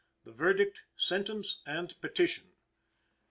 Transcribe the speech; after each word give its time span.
THE 0.23 0.31
VERDICT, 0.31 0.79
SENTENCE 0.97 1.61
AND 1.67 1.93
PETITION. 2.01 2.53